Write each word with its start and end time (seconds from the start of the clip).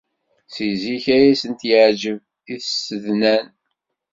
Seg 0.53 0.71
zik 0.83 1.05
ay 1.15 1.23
asent-yeɛjeb 1.31 2.19
i 2.53 2.55
tsednan. 2.61 3.47